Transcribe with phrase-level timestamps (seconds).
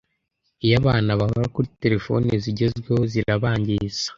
[0.65, 4.05] Iyo abana bahora kuri terefone zigezweho zirabangiza